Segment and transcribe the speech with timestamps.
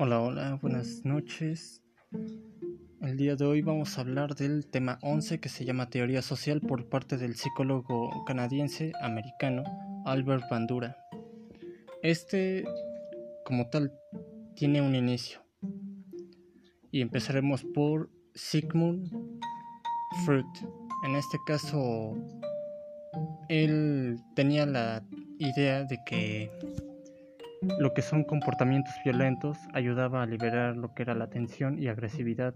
[0.00, 1.82] Hola, hola, buenas noches.
[3.00, 6.60] El día de hoy vamos a hablar del tema 11 que se llama Teoría Social
[6.60, 9.64] por parte del psicólogo canadiense americano
[10.04, 10.96] Albert Bandura.
[12.04, 12.64] Este,
[13.44, 13.92] como tal,
[14.54, 15.40] tiene un inicio.
[16.92, 19.10] Y empezaremos por Sigmund
[20.24, 20.46] Freud.
[21.06, 22.14] En este caso,
[23.48, 25.04] él tenía la
[25.40, 26.52] idea de que
[27.60, 32.54] lo que son comportamientos violentos ayudaba a liberar lo que era la tensión y agresividad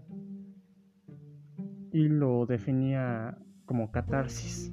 [1.91, 4.71] y lo definía como catarsis.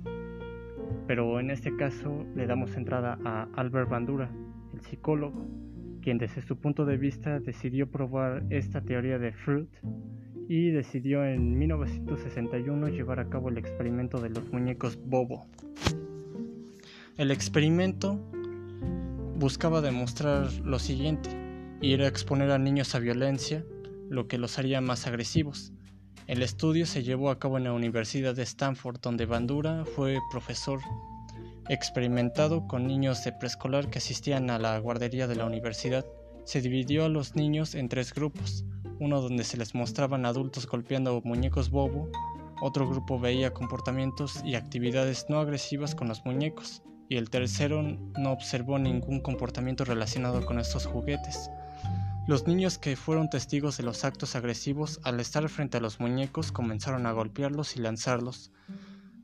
[1.06, 4.30] Pero en este caso le damos entrada a Albert Bandura,
[4.72, 5.46] el psicólogo,
[6.00, 9.68] quien desde su punto de vista decidió probar esta teoría de Freud
[10.48, 15.46] y decidió en 1961 llevar a cabo el experimento de los muñecos Bobo.
[17.18, 18.18] El experimento
[19.40, 21.30] buscaba demostrar lo siguiente,
[21.80, 23.64] ir a exponer a niños a violencia,
[24.10, 25.72] lo que los haría más agresivos.
[26.26, 30.80] El estudio se llevó a cabo en la Universidad de Stanford, donde Bandura fue profesor
[31.70, 36.04] experimentado con niños de preescolar que asistían a la guardería de la universidad.
[36.44, 38.66] Se dividió a los niños en tres grupos,
[38.98, 42.10] uno donde se les mostraban adultos golpeando muñecos bobo,
[42.60, 48.30] otro grupo veía comportamientos y actividades no agresivas con los muñecos, y el tercero no
[48.30, 51.50] observó ningún comportamiento relacionado con estos juguetes.
[52.28, 56.52] Los niños que fueron testigos de los actos agresivos al estar frente a los muñecos
[56.52, 58.52] comenzaron a golpearlos y lanzarlos.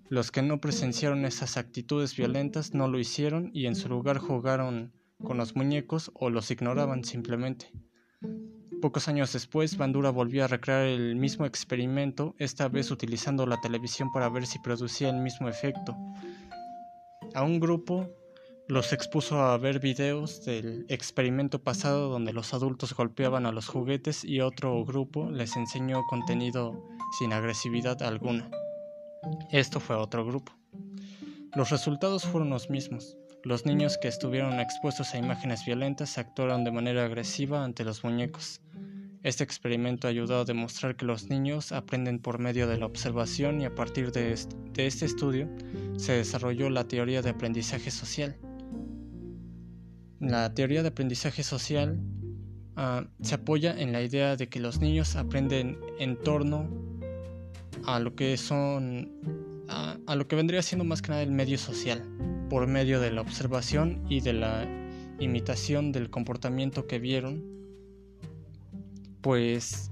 [0.08, 4.92] Los que no presenciaron esas actitudes violentas no lo hicieron y en su lugar jugaron
[5.22, 7.70] con los muñecos o los ignoraban simplemente.
[8.82, 14.10] Pocos años después, Bandura volvió a recrear el mismo experimento, esta vez utilizando la televisión
[14.10, 15.96] para ver si producía el mismo efecto.
[17.36, 18.08] A un grupo
[18.66, 24.24] los expuso a ver videos del experimento pasado donde los adultos golpeaban a los juguetes
[24.24, 26.82] y otro grupo les enseñó contenido
[27.18, 28.50] sin agresividad alguna.
[29.50, 30.50] Esto fue otro grupo.
[31.54, 33.18] Los resultados fueron los mismos.
[33.44, 38.62] Los niños que estuvieron expuestos a imágenes violentas actuaron de manera agresiva ante los muñecos.
[39.26, 43.64] Este experimento ayudó a demostrar que los niños aprenden por medio de la observación y
[43.64, 45.48] a partir de este, estudio
[45.96, 48.36] se desarrolló la teoría de aprendizaje social.
[50.20, 51.98] La teoría de aprendizaje social
[52.76, 56.70] ah, se apoya en la idea de que los niños aprenden en torno
[57.84, 59.10] a lo que son
[59.68, 62.00] a lo que vendría siendo más que nada el medio social
[62.48, 64.68] por medio de la observación y de la
[65.18, 67.55] imitación del comportamiento que vieron
[69.26, 69.90] pues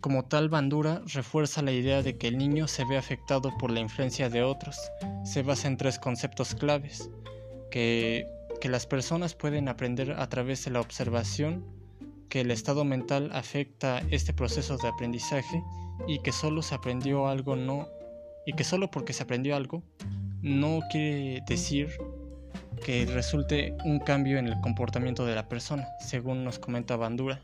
[0.00, 3.80] como tal Bandura refuerza la idea de que el niño se ve afectado por la
[3.80, 4.78] influencia de otros.
[5.24, 7.10] Se basa en tres conceptos claves,
[7.72, 8.28] que,
[8.62, 11.66] las personas pueden aprender a través de la observación,
[12.28, 15.60] que el estado mental afecta este proceso de aprendizaje
[16.06, 17.88] y que solo se aprendió algo no
[18.46, 19.82] y que solo porque se aprendió algo
[20.42, 21.90] no quiere decir
[22.84, 27.42] que resulte un cambio en el comportamiento de la persona, según nos comenta Bandura.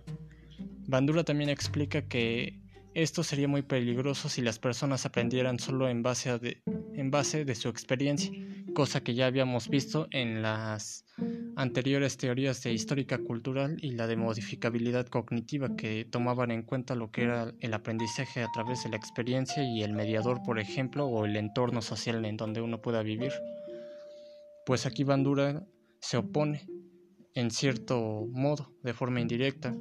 [0.91, 2.59] Bandura también explica que
[2.95, 6.63] esto sería muy peligroso si las personas aprendieran solo en base, de,
[6.95, 8.33] en base de su experiencia,
[8.75, 11.05] cosa que ya habíamos visto en las
[11.55, 17.13] anteriores teorías de histórica cultural y la de modificabilidad cognitiva que tomaban en cuenta lo
[17.13, 21.25] que era el aprendizaje a través de la experiencia y el mediador, por ejemplo, o
[21.25, 23.33] el entorno social en donde uno pueda vivir.
[24.67, 25.65] Pues aquí Bandura
[26.01, 26.67] se opone,
[27.35, 29.73] en cierto modo, de forma indirecta,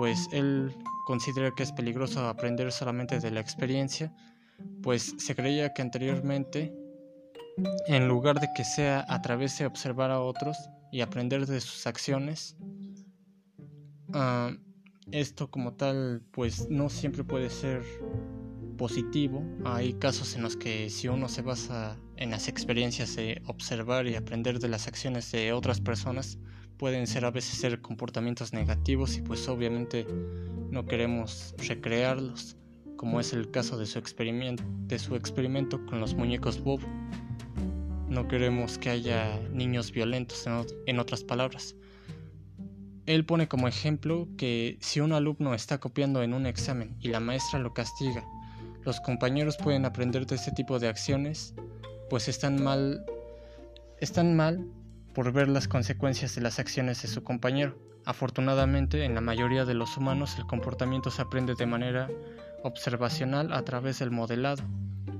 [0.00, 0.74] pues él
[1.04, 4.10] considera que es peligroso aprender solamente de la experiencia,
[4.82, 6.74] pues se creía que anteriormente,
[7.86, 10.56] en lugar de que sea a través de observar a otros
[10.90, 12.56] y aprender de sus acciones,
[14.14, 14.52] ah,
[15.12, 17.82] esto como tal pues no siempre puede ser
[18.78, 19.44] positivo.
[19.66, 24.14] Hay casos en los que si uno se basa en las experiencias de observar y
[24.14, 26.38] aprender de las acciones de otras personas,
[26.80, 30.06] pueden ser a veces ser comportamientos negativos y pues obviamente
[30.70, 32.56] no queremos recrearlos,
[32.96, 36.80] como es el caso de su experimento, de su experimento con los muñecos Bob.
[38.08, 40.46] No queremos que haya niños violentos,
[40.86, 41.76] en otras palabras.
[43.04, 47.20] Él pone como ejemplo que si un alumno está copiando en un examen y la
[47.20, 48.24] maestra lo castiga,
[48.86, 51.54] los compañeros pueden aprender de este tipo de acciones,
[52.08, 53.04] pues están mal,
[54.00, 54.66] están mal
[55.14, 57.78] por ver las consecuencias de las acciones de su compañero.
[58.04, 62.08] Afortunadamente, en la mayoría de los humanos el comportamiento se aprende de manera
[62.62, 64.62] observacional a través del modelado.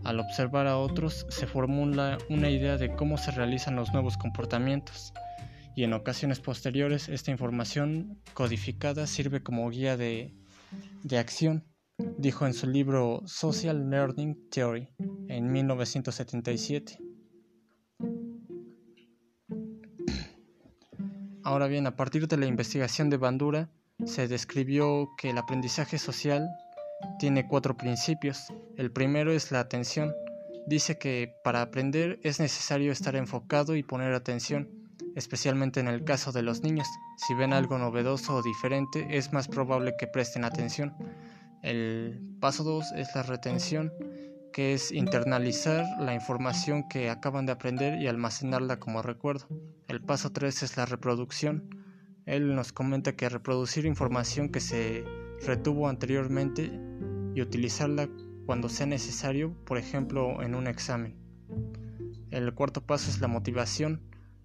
[0.05, 5.13] Al observar a otros se formula una idea de cómo se realizan los nuevos comportamientos
[5.77, 10.35] y en ocasiones posteriores esta información codificada sirve como guía de,
[11.19, 11.65] acción,
[12.19, 14.89] dijo en su libro Social Learning Theory
[15.29, 17.10] en 1977.
[21.43, 23.71] Ahora bien, a partir de la investigación de Bandura,
[24.05, 26.47] se describió que el aprendizaje social
[27.19, 28.53] tiene cuatro principios.
[28.77, 30.15] El primero es la atención.
[30.67, 34.69] Dice que para aprender es necesario estar enfocado y poner atención,
[35.17, 36.87] especialmente en el caso de los niños.
[37.17, 40.95] Si ven algo novedoso o diferente, es más probable que presten atención.
[41.63, 43.93] El paso 2 es la retención,
[44.52, 49.47] que es internalizar la información que acaban de aprender y almacenarla como recuerdo.
[49.88, 51.75] El paso 3 es la reproducción.
[52.26, 55.05] Él nos comenta que reproducir información que se
[55.44, 56.70] retuvo anteriormente
[57.35, 58.08] y utilizarla
[58.47, 61.17] cuando sea necesario, por ejemplo en un examen.
[62.31, 64.00] El cuarto paso es la motivación.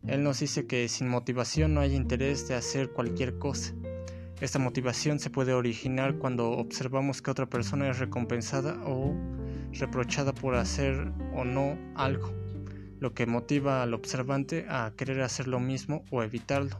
[0.07, 3.73] Él nos dice que sin motivación no hay interés de hacer cualquier cosa.
[4.41, 9.15] Esta motivación se puede originar cuando observamos que otra persona es recompensada o
[9.75, 12.33] reprochada por hacer o no algo,
[12.99, 16.79] lo que motiva al observante a querer hacer lo mismo o evitarlo.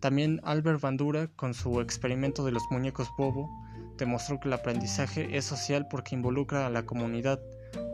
[0.00, 3.48] También Albert Bandura, con su experimento de los muñecos Bobo,
[3.96, 7.40] demostró que el aprendizaje es social porque involucra a la comunidad.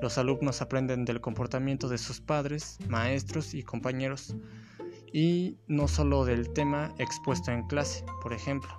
[0.02, 4.34] Los alumnos aprenden del comportamiento de sus padres, maestros y compañeros,
[5.12, 8.70] y no solo del tema expuesto en clase, por ejemplo.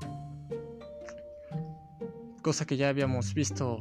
[2.42, 3.80] Cosa que ya habíamos visto,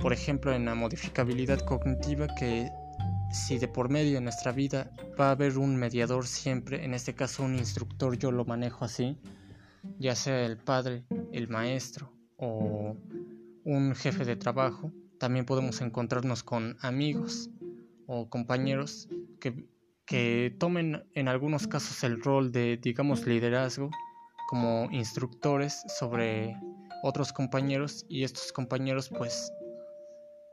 [0.00, 2.70] por ejemplo, en la modificabilidad cognitiva, que
[3.32, 7.14] si de por medio en nuestra vida va a haber un mediador siempre, en este
[7.14, 9.18] caso un instructor, yo lo manejo así,
[9.98, 12.96] ya sea el padre, el maestro o
[13.64, 17.50] un jefe de trabajo, también podemos encontrarnos con amigos
[18.06, 19.08] o compañeros
[19.38, 19.68] que,
[20.06, 23.90] que tomen en algunos casos el rol de, digamos, liderazgo
[24.48, 26.56] como instructores sobre
[27.02, 29.52] otros compañeros y estos compañeros pues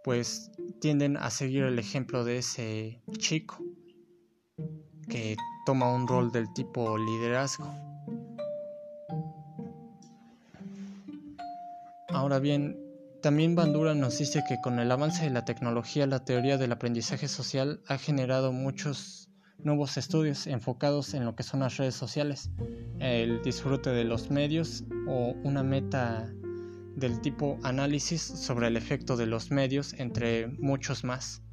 [0.07, 3.62] pues tienden a seguir el ejemplo de ese chico
[5.09, 7.69] que toma un rol del tipo liderazgo.
[12.07, 12.80] Ahora bien,
[13.21, 17.27] también Bandura nos dice que con el avance de la tecnología la teoría del aprendizaje
[17.27, 19.27] social ha generado muchos
[19.57, 22.50] nuevos estudios enfocados en lo que son las redes sociales,
[23.00, 26.33] el disfrute de los medios o una meta
[26.97, 31.44] del tipo análisis sobre el efecto de los medios, entre muchos más.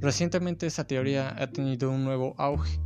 [0.00, 2.80] Recientemente esa teoría ha tenido un nuevo auge,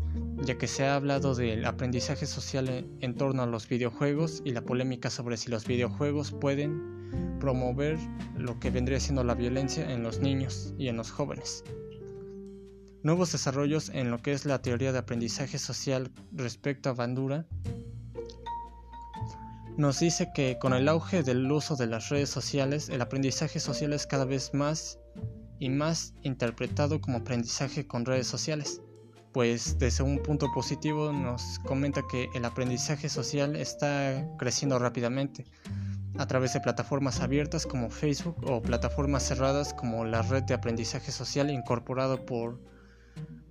[0.44, 4.62] ya que se ha hablado del aprendizaje social en torno a los videojuegos y la
[4.62, 7.98] polémica sobre si los videojuegos pueden promover
[8.36, 11.64] lo que vendría siendo la violencia en los niños y en los jóvenes.
[13.02, 17.46] Nuevos desarrollos en lo que es la teoría de aprendizaje social respecto a Bandura
[19.76, 23.92] nos dice que con el auge del uso de las redes sociales, el aprendizaje social
[23.92, 24.98] es cada vez más
[25.58, 28.80] y más interpretado como aprendizaje con redes sociales,
[29.32, 35.44] pues desde un punto positivo nos comenta que el aprendizaje social está creciendo rápidamente
[36.18, 41.10] a través de plataformas abiertas como Facebook o plataformas cerradas como la red de aprendizaje
[41.10, 42.60] social incorporado por,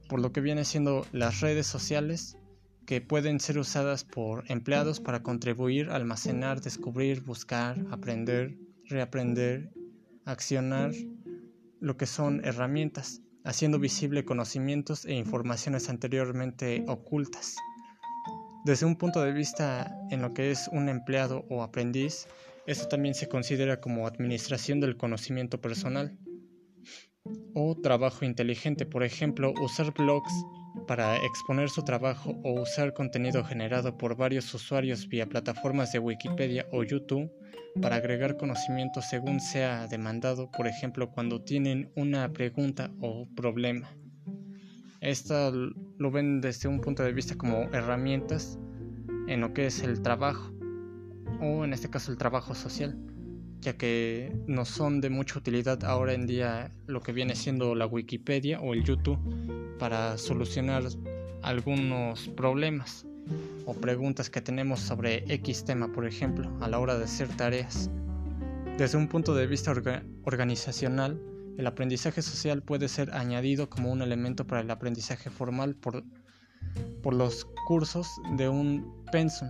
[0.07, 2.37] por lo que viene siendo las redes sociales
[2.85, 8.57] que pueden ser usadas por empleados para contribuir, almacenar, descubrir, buscar, aprender,
[8.89, 9.71] reaprender,
[10.25, 10.91] accionar,
[11.79, 17.57] lo que son herramientas, haciendo visible conocimientos e informaciones anteriormente ocultas.
[18.63, 22.27] Desde un punto de vista en lo que es un empleado o aprendiz,
[22.65, 26.17] esto también se considera como administración del conocimiento personal
[27.53, 30.33] o trabajo inteligente, por ejemplo, usar blogs
[30.87, 36.65] para exponer su trabajo o usar contenido generado por varios usuarios vía plataformas de Wikipedia
[36.71, 37.31] o YouTube
[37.81, 43.89] para agregar conocimiento según sea demandado, por ejemplo, cuando tienen una pregunta o problema.
[45.01, 48.57] Esto lo ven desde un punto de vista como herramientas
[49.27, 50.53] en lo que es el trabajo
[51.41, 52.97] o en este caso el trabajo social
[53.63, 57.85] ya que no son de mucha utilidad ahora en día lo que viene siendo la
[57.85, 59.19] Wikipedia o el YouTube
[59.79, 60.83] para solucionar
[61.41, 63.05] algunos problemas
[63.65, 67.89] o preguntas que tenemos sobre X tema, por ejemplo, a la hora de hacer tareas.
[68.77, 69.73] Desde un punto de vista
[70.23, 71.21] organizacional,
[71.57, 76.03] el aprendizaje social puede ser añadido como un elemento para el aprendizaje formal por,
[77.03, 79.49] por los cursos de un pensum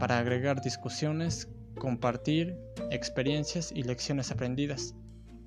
[0.00, 2.56] para agregar discusiones, compartir
[2.90, 4.94] experiencias y lecciones aprendidas.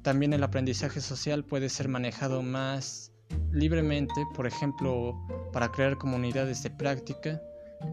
[0.04, 3.12] También el aprendizaje social puede ser manejado más
[3.52, 5.16] libremente, por ejemplo,
[5.52, 7.42] para crear comunidades de práctica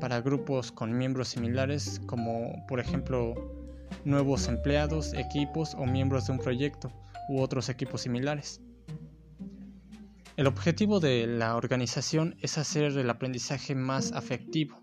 [0.00, 3.35] para grupos con miembros similares como por ejemplo
[4.05, 6.93] nuevos empleados, equipos o miembros de un proyecto
[7.29, 8.61] u otros equipos similares.
[10.37, 14.83] El objetivo de la organización es hacer el aprendizaje más afectivo.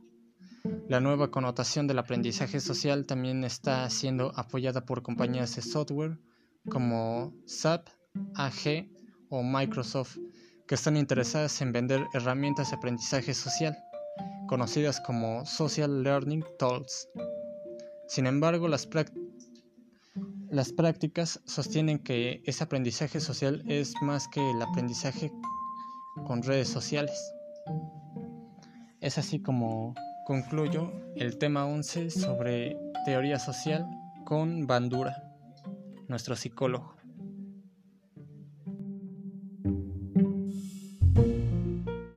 [0.88, 6.20] La nueva connotación del aprendizaje social también está siendo apoyada por compañías de software
[6.70, 7.89] como SAP,
[8.36, 8.88] AG
[9.29, 10.17] o Microsoft,
[10.71, 13.77] que están interesadas en vender herramientas de aprendizaje social,
[14.47, 17.09] conocidas como Social Learning Tools.
[18.07, 18.87] Sin embargo, las,
[20.49, 25.29] las prácticas sostienen que ese aprendizaje social es más que el aprendizaje
[26.25, 27.33] con redes sociales.
[29.01, 29.93] Es así como
[30.25, 33.85] concluyo el tema 11 sobre teoría social
[34.23, 35.21] con Bandura,
[36.07, 36.95] nuestro psicólogo.